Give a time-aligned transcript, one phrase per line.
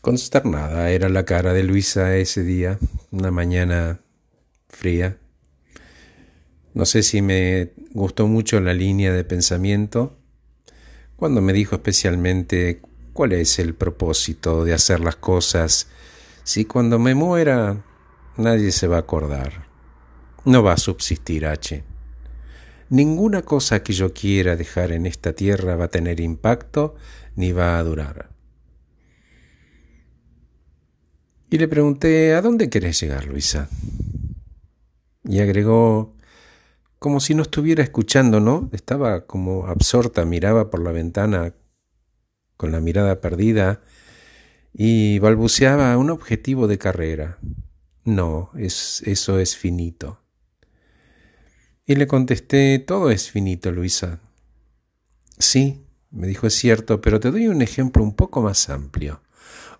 [0.00, 2.78] Consternada era la cara de Luisa ese día,
[3.10, 4.00] una mañana
[4.66, 5.18] fría.
[6.72, 10.16] No sé si me gustó mucho la línea de pensamiento
[11.16, 12.80] cuando me dijo especialmente
[13.12, 15.88] cuál es el propósito de hacer las cosas
[16.44, 17.84] si cuando me muera
[18.38, 19.66] nadie se va a acordar.
[20.46, 21.84] No va a subsistir H.
[22.88, 26.94] Ninguna cosa que yo quiera dejar en esta tierra va a tener impacto
[27.36, 28.39] ni va a durar.
[31.50, 33.68] Y le pregunté, ¿a dónde querés llegar, Luisa?
[35.24, 36.14] Y agregó,
[37.00, 38.70] como si no estuviera escuchando, ¿no?
[38.72, 41.54] Estaba como absorta, miraba por la ventana
[42.56, 43.80] con la mirada perdida
[44.72, 47.38] y balbuceaba un objetivo de carrera.
[48.04, 50.20] No, es, eso es finito.
[51.84, 54.20] Y le contesté, todo es finito, Luisa.
[55.38, 59.20] Sí, me dijo, es cierto, pero te doy un ejemplo un poco más amplio.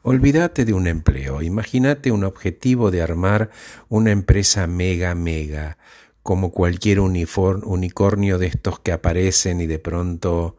[0.03, 3.51] Olvídate de un empleo, imagínate un objetivo de armar
[3.89, 5.77] una empresa mega mega,
[6.23, 10.57] como cualquier unicornio de estos que aparecen y de pronto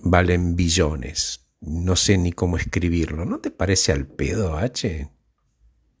[0.00, 1.46] valen billones.
[1.60, 3.24] No sé ni cómo escribirlo.
[3.24, 5.10] ¿No te parece al pedo, H?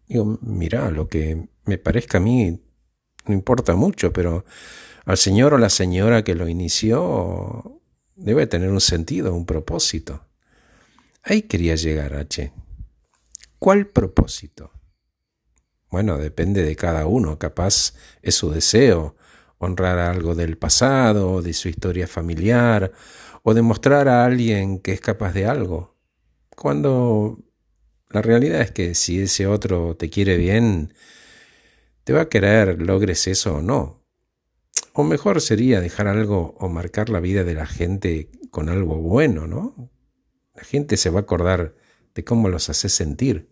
[0.06, 2.62] Digo, mira, lo que me parezca a mí
[3.26, 4.44] no importa mucho, pero
[5.04, 7.82] al señor o la señora que lo inició
[8.14, 10.27] debe tener un sentido, un propósito.
[11.30, 12.54] Ahí quería llegar, H.
[13.58, 14.72] ¿Cuál propósito?
[15.90, 19.14] Bueno, depende de cada uno, capaz es su deseo,
[19.58, 22.92] honrar algo del pasado, de su historia familiar,
[23.42, 25.98] o demostrar a alguien que es capaz de algo.
[26.56, 27.38] Cuando
[28.08, 30.94] la realidad es que si ese otro te quiere bien,
[32.04, 34.02] te va a querer, logres eso o no.
[34.94, 39.46] O mejor sería dejar algo o marcar la vida de la gente con algo bueno,
[39.46, 39.90] ¿no?
[40.58, 41.76] La gente se va a acordar
[42.16, 43.48] de cómo los hace sentir.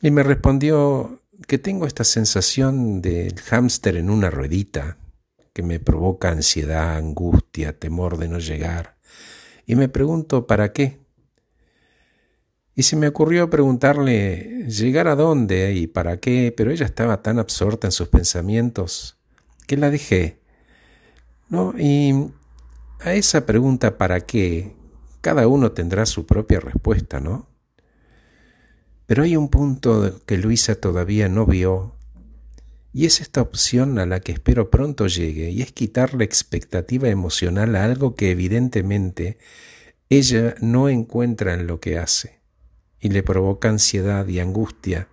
[0.00, 4.98] Y me respondió que tengo esta sensación del hámster en una ruedita,
[5.52, 8.98] que me provoca ansiedad, angustia, temor de no llegar.
[9.66, 11.00] Y me pregunto, ¿para qué?
[12.76, 16.54] Y se me ocurrió preguntarle, ¿llegar a dónde y para qué?
[16.56, 19.18] Pero ella estaba tan absorta en sus pensamientos
[19.66, 20.38] que la dejé.
[21.48, 21.74] ¿No?
[21.76, 22.30] Y
[23.00, 24.83] a esa pregunta, ¿para qué?
[25.24, 27.48] Cada uno tendrá su propia respuesta, ¿no?
[29.06, 31.94] Pero hay un punto que Luisa todavía no vio,
[32.92, 37.08] y es esta opción a la que espero pronto llegue, y es quitar la expectativa
[37.08, 39.38] emocional a algo que evidentemente
[40.10, 42.42] ella no encuentra en lo que hace,
[43.00, 45.08] y le provoca ansiedad y angustia,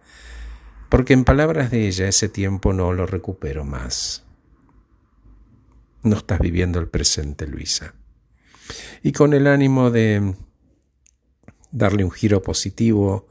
[0.90, 4.26] porque en palabras de ella ese tiempo no lo recupero más.
[6.04, 7.94] No estás viviendo el presente, Luisa
[9.04, 10.36] y con el ánimo de
[11.72, 13.28] darle un giro positivo,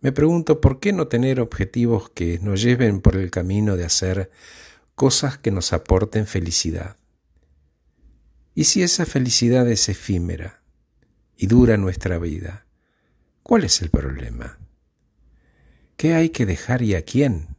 [0.00, 4.30] me pregunto por qué no tener objetivos que nos lleven por el camino de hacer
[4.94, 6.96] cosas que nos aporten felicidad.
[8.54, 10.62] ¿Y si esa felicidad es efímera
[11.36, 12.66] y dura nuestra vida?
[13.42, 14.58] ¿Cuál es el problema?
[15.96, 17.56] ¿Qué hay que dejar y a quién?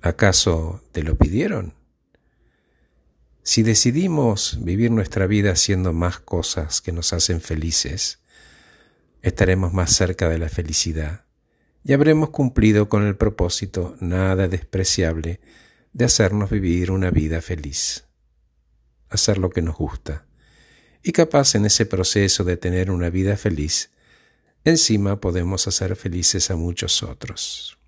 [0.00, 1.74] ¿Acaso te lo pidieron?
[3.46, 8.18] Si decidimos vivir nuestra vida haciendo más cosas que nos hacen felices,
[9.22, 11.26] estaremos más cerca de la felicidad
[11.84, 15.38] y habremos cumplido con el propósito nada despreciable
[15.92, 18.08] de hacernos vivir una vida feliz,
[19.10, 20.26] hacer lo que nos gusta.
[21.04, 23.92] Y capaz en ese proceso de tener una vida feliz,
[24.64, 27.78] encima podemos hacer felices a muchos otros.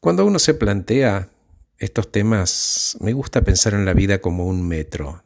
[0.00, 1.30] Cuando uno se plantea
[1.78, 5.22] estos temas me gusta pensar en la vida como un metro.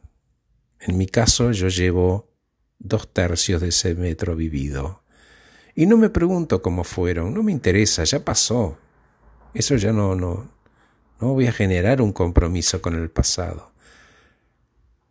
[0.79, 2.29] En mi caso yo llevo
[2.77, 5.01] dos tercios de ese metro vivido.
[5.73, 8.77] Y no me pregunto cómo fueron, no me interesa, ya pasó.
[9.55, 10.51] Eso ya no, no,
[11.19, 13.71] no voy a generar un compromiso con el pasado.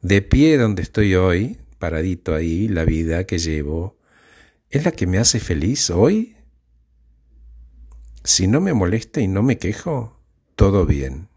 [0.01, 3.97] De pie donde estoy hoy, paradito ahí, la vida que llevo,
[4.71, 6.37] ¿es la que me hace feliz hoy?
[8.23, 10.21] Si no me molesta y no me quejo,
[10.55, 11.32] todo bien.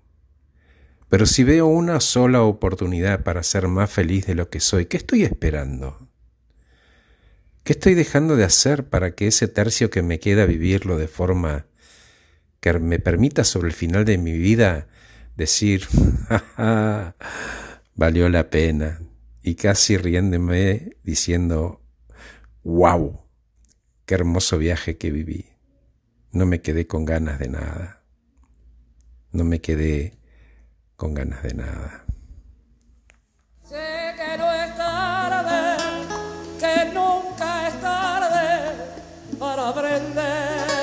[1.10, 4.98] Pero si veo una sola oportunidad para ser más feliz de lo que soy, ¿qué
[4.98, 6.10] estoy esperando?
[7.64, 11.68] ¿Qué estoy dejando de hacer para que ese tercio que me queda vivirlo de forma
[12.60, 14.88] que me permita sobre el final de mi vida
[15.36, 15.88] decir,
[16.56, 17.16] ja,
[17.96, 19.02] valió la pena?
[19.42, 21.84] Y casi riéndome diciendo,
[22.64, 23.22] wow,
[24.06, 25.46] qué hermoso viaje que viví.
[26.32, 28.04] No me quedé con ganas de nada.
[29.32, 30.18] No me quedé
[30.96, 32.06] con ganas de nada.
[33.68, 35.78] Sé que no es tarde,
[36.60, 38.74] que nunca es tarde
[39.40, 40.76] para aprender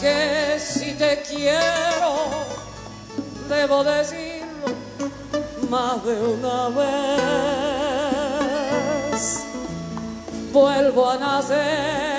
[0.00, 2.44] que si te quiero
[3.48, 4.66] debo decirlo
[5.68, 6.94] más de una vez.
[10.52, 12.13] Vuelvo a nacer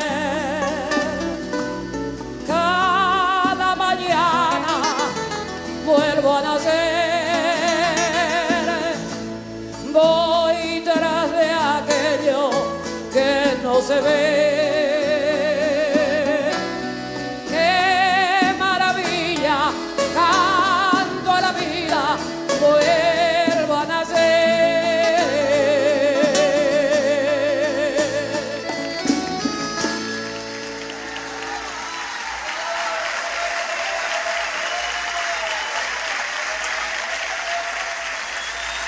[13.96, 14.45] se ve.